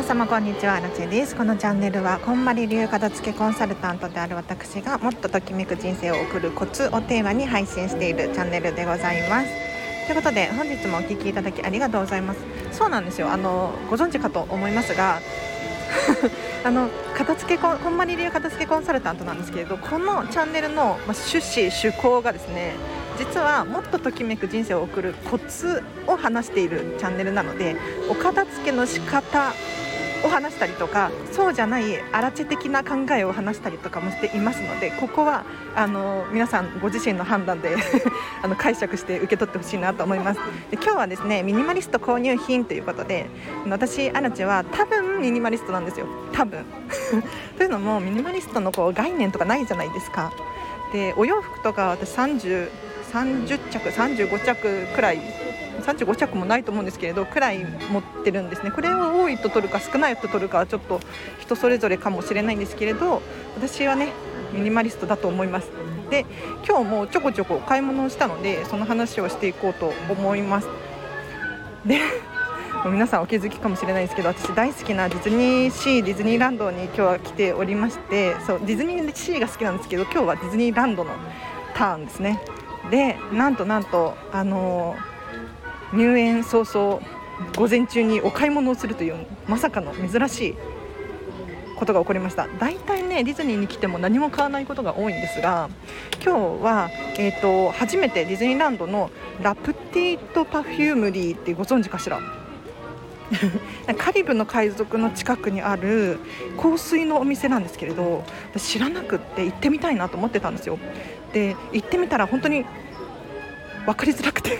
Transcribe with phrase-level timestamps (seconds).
[0.00, 1.36] 皆様こんにちはラチェです。
[1.36, 9.48] このチャンネルはこんまり流片付けコンサルタントである私がもっとときめく人生を送るコツをテーマに配信しているチャンネルでございます。
[10.06, 12.40] ということで本日もお聞きいただきありがとうございます。
[12.72, 13.30] そうなんですよ。
[13.30, 15.20] あのご存知かと思いますが
[16.64, 22.72] あの片付けここんまり流片付けコンサルタントなんですけれどこのチャンネルの趣旨趣向がですね
[23.18, 27.76] 実はもっとときめく人生を送るコツを話しているチャンネルなので
[28.08, 29.52] お片付けの仕方
[30.24, 37.76] を話したりとかそうじゃないアラチェ的な考えを話したりとかもしていますのでここはあの皆さんご自身の判断で
[38.42, 40.40] あの解釈して受け取ってほしいなと思います。
[40.70, 43.26] で今日はですねミニマリスト購入品ということで
[43.68, 46.06] 私アラチェは多分ミニマリストなんですよ。
[46.32, 46.64] 多分。
[47.56, 50.32] というのもミニマリストのこう概念とかないじゃないですか。
[50.92, 52.68] でお洋服とか私30
[53.12, 55.20] 30着35着くらい
[55.94, 58.70] 35着もないと思うんですけれどくらい持ってるんですね。
[58.70, 61.00] これを多いと取るか少ないと取るかはちょっと
[61.38, 63.22] 人それぞれかもしれないんですけれど
[63.56, 64.12] 私はね
[64.52, 65.70] ミニマリストだと思います。
[66.10, 66.26] で
[66.66, 70.68] 今日もちょこちょこ買い物をしたのでその話をしていこうと思います。
[71.86, 72.00] で
[72.86, 81.10] 皆さんお気づきかもしれないですけど私大好きなディズニーシーディズニーランドに今日は来ておりましてそうディズニーシーが好きなんですけど今日はディズニーランドの
[81.74, 82.40] ターンですね。
[82.90, 84.96] でなんとなんとあの
[85.92, 87.00] 入園早々
[87.56, 89.16] 午前中にお買い物をするという
[89.48, 90.54] まさかの珍しい
[91.76, 92.46] ことが起こりました。
[92.58, 95.70] 大体ねディズニーに来ても何も買わないことが多いんですが
[96.22, 99.10] 今日は、えーと、初めてディズニーランドの
[99.42, 102.20] La Petite Parfumerie ってご存知かしら？
[103.96, 106.18] カリブの海賊の近くにある
[106.60, 108.24] 香水のお店なんですけれど
[108.56, 110.78] 知らなくって行ってみたいなと思ってたんですよ。
[111.32, 112.66] で行ってみたら本当に
[113.86, 114.58] 分かりづらくて。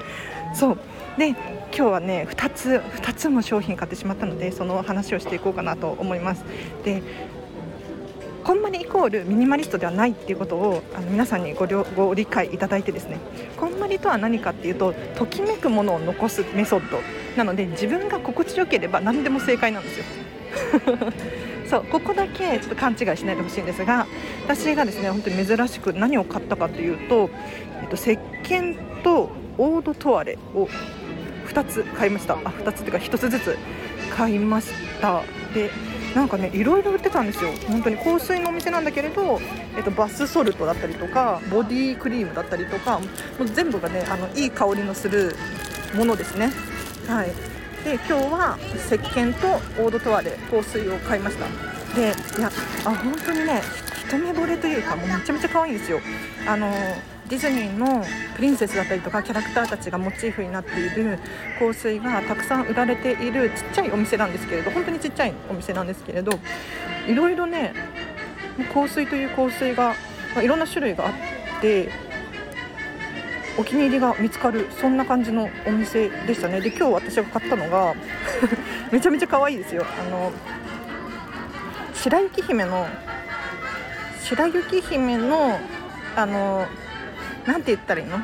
[0.54, 0.78] そう。
[1.18, 1.36] で今
[1.72, 6.44] 日はね2つ2つも商品買ってしまったのでその話をしていこうかなと思います。
[6.84, 7.02] で
[8.44, 13.18] こんまりイコールミニマリストではないっていうことをあの皆さんにごご理解いただいてですね。
[13.58, 17.00] こんまりとは何かっていうとときめくものを残すメソッド
[17.36, 20.04] なので自分が心地よければ何でも正解なんですよ。
[21.68, 21.84] そう。
[21.84, 24.06] ここだけちょっと勘違いしないでほしいんですが
[24.46, 27.28] 私がですね本当に珍しく何を買ったかというと、
[27.82, 28.18] えっと、石
[28.48, 30.68] 鹸とオードトワレを
[31.48, 32.34] 2つ買いました。
[32.34, 33.58] あ2つっていうか1つずつ
[34.10, 35.22] 買いました。
[35.54, 35.70] で
[36.14, 37.50] なんかねいろいろ売ってたんですよ。
[37.68, 39.40] 本当に香水のお店なんだけれど、
[39.76, 43.06] えっと、バスソルトだったりとかボディクリームだったりとかも
[43.40, 45.36] う全部がねあのいい香りのする
[45.94, 46.50] ものですね。
[47.06, 47.32] はい。
[47.84, 49.48] で今日は石鹸と
[49.82, 51.46] オードトワレ香水を買いました。
[51.94, 52.50] でいや
[52.84, 53.62] あ本当にね
[54.08, 56.00] 一目惚れというかもうめちゃめちゃ可愛いんですよ。
[56.46, 56.72] あの
[57.28, 58.04] ディズニーの
[58.36, 61.18] プリンセスだったりとかキャラクターたちがモチーフになっている
[61.58, 66.32] 香水がたくさん売られているちっちゃいお店なんですけれど本当にちっちゃいお店なんですけれど
[67.06, 67.74] いろいろね
[68.72, 69.94] 香水という香水が、
[70.34, 71.90] まあ、いろんな種類があって
[73.58, 76.60] お気に入りが見つかるそんな感じのお店でしたね。
[76.60, 77.94] で今日私が買ったのが
[78.92, 79.84] めちゃめちゃ可愛いですよ。
[79.84, 80.32] あの
[81.92, 82.86] 白雪姫の
[84.22, 85.58] 白雪姫の
[86.14, 86.68] あの
[87.46, 88.16] なんて言ったらいいの？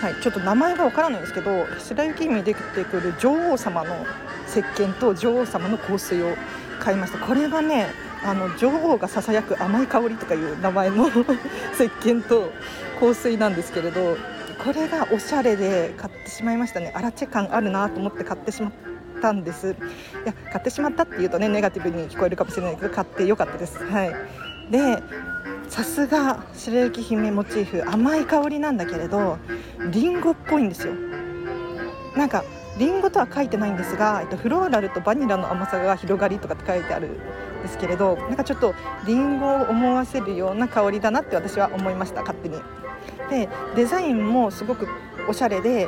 [0.00, 4.06] はいちょっと名前がわからないんですけど白雪姫に出てくる女王様の
[4.48, 6.34] 石鹸と女王様の香水を
[6.80, 7.18] 買いました。
[7.18, 7.86] これがね
[8.24, 11.08] あの女王がささやく甘い香りとかいう名前の
[11.74, 12.50] 石鹸と
[12.98, 14.16] 香水なんですけれど
[14.64, 16.92] これがおしゃれで買ってしまいましたね。
[16.94, 18.72] アラチェ感あるなと思って買ってしまっ
[19.20, 19.70] たんです。
[20.24, 23.84] いや買ってしまったっていうとねネガティブに聞こえるかもしれないけど買ってよかったです。
[23.84, 24.14] はい。
[24.70, 25.02] で
[25.70, 29.38] さすが白雪姫モチーフ甘い香りなんだけれど
[29.92, 30.92] りんごっぽいんですよ
[32.16, 32.44] なんか
[32.76, 37.14] りんごとは書いてないんですが、えっと、フローラルとバニラの甘さが広がりとかって書いてあるん
[37.62, 38.74] ですけれどなんかちょっと
[39.06, 42.56] りんごを思わせるような香りだなって私は思いました勝手に。
[43.30, 44.88] でデザインもすごく
[45.28, 45.86] おしゃれで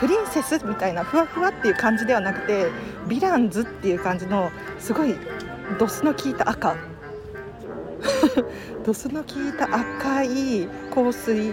[0.00, 2.70] プリンセスみたいなふわふわっていう感じではなくて
[3.08, 5.14] ヴィランズっていう感じのすごい
[5.78, 6.76] ドスの効いた赤
[8.84, 11.52] ドスの効いた赤い香水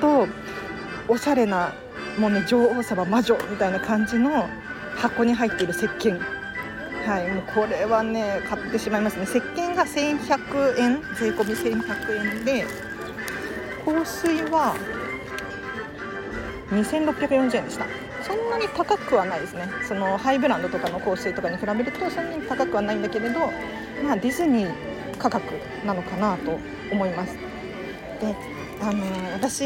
[0.00, 0.26] と
[1.08, 1.72] おしゃれな
[2.18, 4.48] もうね女王様魔女みたいな感じの
[4.96, 6.20] 箱に入っている石鹸。
[7.06, 9.24] はいもうこれはね買ってしまいますね。
[9.24, 12.66] 石鹸が1100円税込み1100円で
[13.84, 14.74] 香水は
[16.70, 17.86] 2640円でした。
[18.22, 19.66] そんなに高くはないですね。
[19.88, 23.40] そのハイブランドとかの香水とかに比べるとそんなに高くはないんだけれど
[24.04, 24.89] まあディズニー
[25.20, 25.44] 価格
[25.86, 26.58] なのかなと
[26.90, 27.34] 思います。
[28.20, 28.34] で
[28.82, 29.64] あのー、私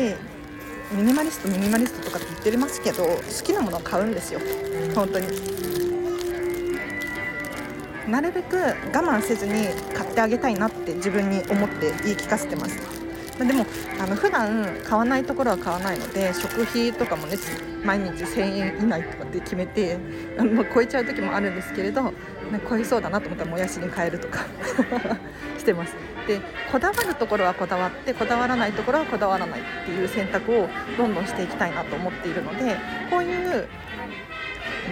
[0.92, 4.40] ミニマリストミニマリストとかって言ってますけど好きなものを買うんですよ。
[4.94, 5.26] 本当に。
[8.08, 13.03] なるべく我慢せずに買ってあげたいなって自分に思って言い聞かせてます。
[13.38, 13.66] でも
[14.00, 17.36] あの普段買わないところは買わないので食費とかもね
[17.84, 19.98] 毎日1000円以内とかって決めて
[20.38, 22.12] あの超えちゃう時もあるんですけれど
[22.68, 24.40] 超えそうだなと思ったらもやしに変えるとか
[25.58, 25.96] してます。
[26.26, 26.40] で
[26.72, 32.76] こだわるところはこだわってこだわらないところはこだわらないっていう選択をどんどんしていきたいなと思っているので
[33.10, 33.66] こういう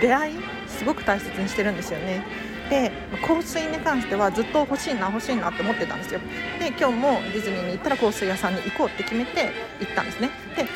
[0.00, 0.35] 出会い
[0.67, 2.23] すごく大切にしてるんですよね。
[2.70, 2.91] で
[3.26, 6.20] 香水に関してはずっと欲しいな欲しいなって思ってたんですよ。
[6.59, 10.31] で今日もディズニーに行ったら香水屋さんに行こうって決めて行ったんですね。
[10.56, 10.67] で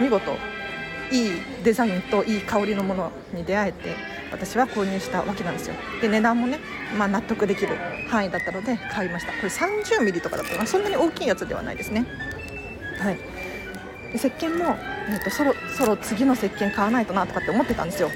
[0.00, 0.36] 見事
[1.10, 1.30] いい
[1.62, 3.94] デザインといい香りのものに出会えて
[4.32, 5.74] 私は購入したわけなんですよ。
[6.00, 6.58] で値段もね、
[6.98, 7.76] まあ、納得できる
[8.08, 9.32] 範囲だったので買いました。
[9.32, 12.04] これ30ミリとかだったかそんなに大きいやつではないですね。
[12.98, 13.16] はい。
[13.16, 14.76] で石鹸も、
[15.08, 18.10] えーと、とそろそろ次の石鹸買わないとなとかって思ってたんですよ。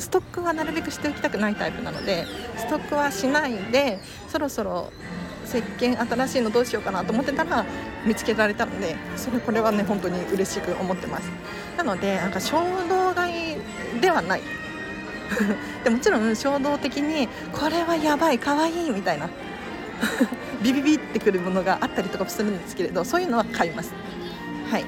[0.00, 2.26] ストックはなるべくしておきたくないタイプなので
[2.56, 3.98] ストックはしないで
[4.28, 4.92] そろそろ
[5.44, 7.64] 石鹸新しいのどうしようかなと思ってたら
[8.06, 11.28] 見つけられたのでそれこれはね本当に嬉しく思ってます。
[11.76, 13.56] なのでなんか衝動買い
[14.00, 14.42] ではない。
[15.84, 19.28] でもちろん衝動的にこれはやばいかわいいみたいな。
[20.62, 23.92] ビビビってくるものがあったりとかするんですけれどそういうのは買います。
[24.70, 24.84] はい。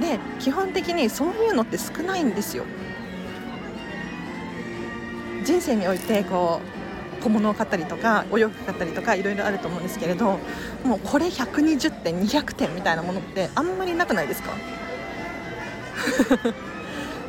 [0.00, 2.64] で基本的にそういうのって少ないんですよ。
[5.48, 6.60] 人生においてこ
[7.20, 10.38] う小物を買ったりとかお洋服買ったりとかいろいろあると思うんですけれど
[10.84, 14.50] もうこれ120点200点みたいなものってあんまりなくないですか？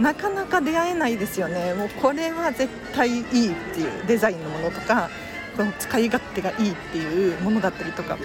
[0.02, 1.74] なかなか出会えないですよね。
[1.74, 3.26] もうこれは絶対いいっ
[3.74, 5.10] ていうデザインのものとか
[5.56, 8.18] この使い勝手がいいっていうものだったりとか。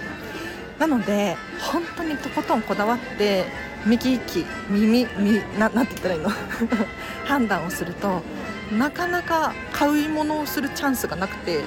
[0.77, 3.45] なので本当にとことんこだわって
[3.85, 6.29] 目利き耳耳ななんて言ったらいいの？
[7.25, 8.21] 判断をすると
[8.71, 11.61] なかなか買い物をするチャンスがなくて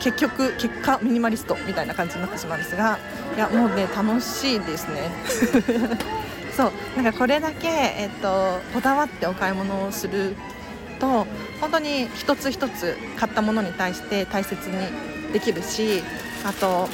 [0.00, 2.98] 結局結果ミニマリストみたいな感じになってしまうんですが
[3.36, 5.10] いやもうね楽しいですね。
[6.56, 10.34] そうなんかこれだけ、えっと、こだわってお買い物をする
[10.98, 11.24] と
[11.60, 14.74] 本当に一つ一つ買ったものに対して大切に
[15.32, 16.02] できるし
[16.44, 16.88] あと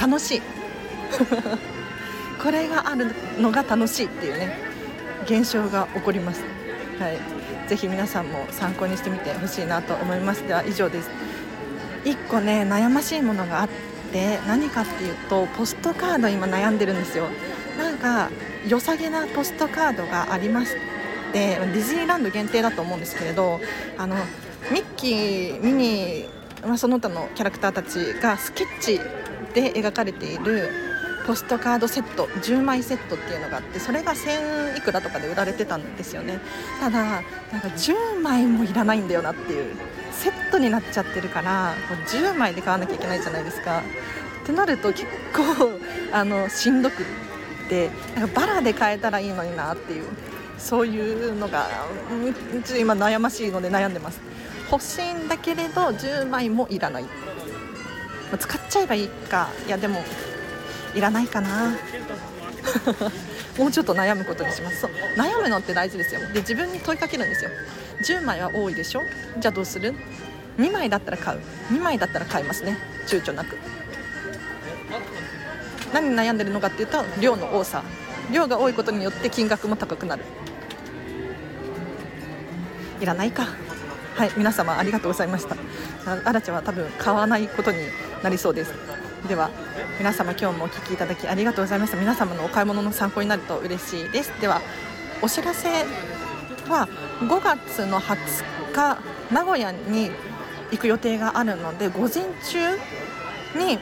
[0.00, 0.42] 楽しい。
[2.42, 4.63] これがあるのが楽しいっていうね。
[5.24, 6.42] 現象が起こります。
[6.98, 10.46] はい、ぜひ皆さんも参考にしてみてほしいなと思います。
[10.46, 11.10] では以上です。
[12.04, 13.68] 1個ね悩ましいものがあっ
[14.12, 17.28] て何かっていうとポストカード今悩んでるんですよ。
[17.78, 18.30] なんか
[18.68, 20.72] 良さげなポストカードがありまし
[21.32, 23.60] てディズニーランド限定だと思うんですけれど
[23.98, 24.14] あの
[24.70, 29.00] ミッキーミニー、まあ、その他のキャラクターたちがスケッチ
[29.52, 30.70] で描かれている
[31.26, 36.38] ポストカードセット10枚セットっていうのがあってそれが1000いくらとかで売られてたんですよね。
[36.80, 39.74] ただなんか10枚もいらないんだよなっていう
[40.12, 41.74] セットになっちゃってるから
[42.08, 43.80] 10枚で買わなきゃいけないじゃないですか。
[44.42, 45.80] ってなると結構
[46.12, 47.06] あのしんどくっ
[47.68, 50.04] てなんかバラで買えたらいいのになっていう
[50.58, 51.66] そういうのが
[52.78, 54.20] 今悩ましいので悩んでます。
[54.70, 57.04] 欲しいんだけれど10枚もいらない。
[58.38, 59.48] 使っちゃえばいいか。
[59.66, 60.02] いやでも
[60.94, 61.76] いらないかな。
[63.58, 64.80] もうちょっと悩むことにします。
[64.80, 64.90] そう。
[65.16, 66.20] 悩むのって大事ですよ。
[66.32, 67.50] で自分に問いかけるんですよ。
[68.02, 69.02] 10枚は多いでしょ。
[69.38, 69.94] じゃあどうする
[70.58, 71.40] ？2枚だったら買う。
[71.72, 72.78] 2枚だったら買いますね。
[73.06, 73.56] 躊躇なく。
[75.92, 77.82] 何に悩んでるのかっていうと量の多さ。
[78.32, 80.24] 量が多いことによって金額も高くなる。
[83.00, 83.48] いらないか。
[84.16, 85.56] はい皆様ありがとうございました。
[86.24, 87.78] あらちゃんは多分買わないことに
[88.22, 88.72] なりそうです。
[89.28, 89.50] では
[89.98, 91.96] 皆様今日もお聴きいただきありがとうございました。
[91.96, 94.30] 皆様のお買い物の参考になると嬉しいです。
[94.38, 94.60] では
[95.22, 95.68] お知らせ
[96.68, 96.86] は
[97.20, 98.98] 5月の20日
[99.32, 100.10] 名古屋に
[100.70, 102.76] 行く予定があるので午前中
[103.56, 103.78] に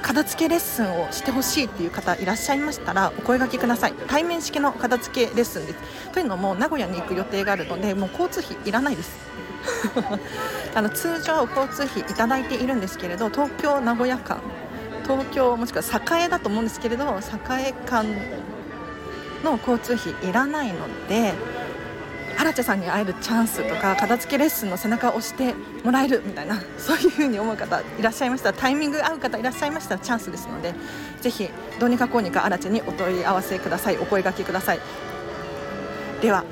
[0.00, 3.92] 片付けレッスンをしてほしいっていう方いらっしゃいましたらお声がけください。
[4.08, 5.78] 対面式の片付けレッスンです。
[6.12, 9.28] というのも名古屋に行く予定があるのでもう交通費いらないです。
[10.74, 14.40] あの通常交通費いただいているんですけれど東京名古屋間
[15.10, 18.06] 東京もしくは栄だと思うんですけれど栄間
[19.42, 21.32] の交通費いらないので
[22.36, 28.52] ハラチェさんに会えるチャンスとか片付けレッスンの背中を押してもらえるみたいなそういう風に思う方いらっしゃいました。
[28.52, 29.96] タイミング合う方いらっしゃいました。
[29.96, 30.74] らチャンスですので
[31.20, 31.50] ぜひ
[31.80, 33.98] どうにかこうにかアラチェにお問い合わせください。
[33.98, 34.80] お声がけください。
[36.22, 36.44] では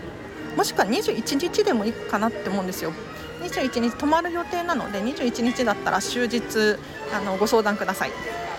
[0.57, 2.93] もしくは21日でもいいかなって思うんですよ。
[3.41, 6.77] 21日泊まる予定なので21日だったら終日
[7.15, 8.11] あのご相談ください。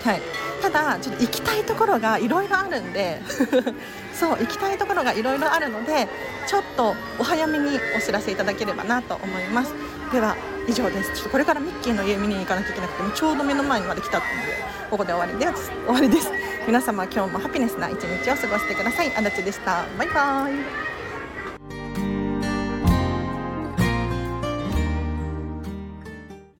[0.04, 0.22] はい。
[0.60, 3.20] ただちょっと行きたいところがいろいろあるんで
[4.12, 6.06] そう行きたいところがいろいろあるので
[6.46, 9.72] ちょっとお早めにお知らせいただければなと思います。
[10.12, 11.12] では以上です。
[11.14, 14.28] ちょっとこれからミッキーの家見に行かなきゃいけなくてもちょうど目の前にまで来たので
[14.90, 16.30] ここで終わりです終わりです。
[16.66, 19.12] 皆様今日もハピネスな一日を過ごしてください。
[19.16, 19.84] あだちでした。
[19.96, 20.89] バイバーイ。